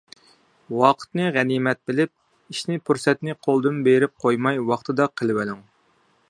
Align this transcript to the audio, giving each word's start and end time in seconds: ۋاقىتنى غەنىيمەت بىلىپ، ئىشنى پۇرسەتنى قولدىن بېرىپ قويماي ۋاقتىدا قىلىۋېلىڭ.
ۋاقىتنى 0.77 1.27
غەنىيمەت 1.35 1.79
بىلىپ، 1.91 2.53
ئىشنى 2.55 2.79
پۇرسەتنى 2.87 3.37
قولدىن 3.49 3.79
بېرىپ 3.89 4.17
قويماي 4.25 4.59
ۋاقتىدا 4.71 5.09
قىلىۋېلىڭ. 5.21 5.63